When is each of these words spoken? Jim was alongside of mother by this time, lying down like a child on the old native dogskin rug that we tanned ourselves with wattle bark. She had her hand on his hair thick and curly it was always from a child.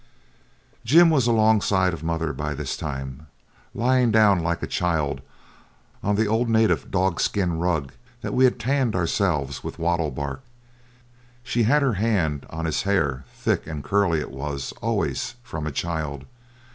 Jim 0.83 1.11
was 1.11 1.27
alongside 1.27 1.93
of 1.93 2.01
mother 2.03 2.33
by 2.33 2.55
this 2.55 2.75
time, 2.75 3.27
lying 3.75 4.09
down 4.09 4.39
like 4.41 4.63
a 4.63 4.65
child 4.65 5.21
on 6.01 6.15
the 6.15 6.25
old 6.25 6.49
native 6.49 6.89
dogskin 6.89 7.59
rug 7.59 7.91
that 8.21 8.33
we 8.33 8.49
tanned 8.49 8.95
ourselves 8.95 9.63
with 9.63 9.77
wattle 9.77 10.09
bark. 10.09 10.41
She 11.43 11.61
had 11.69 11.83
her 11.83 11.93
hand 12.01 12.47
on 12.49 12.65
his 12.65 12.81
hair 12.81 13.25
thick 13.35 13.67
and 13.67 13.83
curly 13.83 14.19
it 14.19 14.31
was 14.31 14.71
always 14.81 15.35
from 15.43 15.67
a 15.67 15.71
child. 15.71 16.25